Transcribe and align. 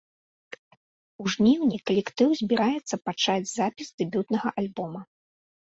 У 1.23 1.33
жніўні 1.33 1.77
калектыў 1.91 2.29
збіраецца 2.41 2.95
пачаць 3.11 3.47
запіс 3.57 3.87
дэбютнага 4.03 4.49
альбома. 4.61 5.01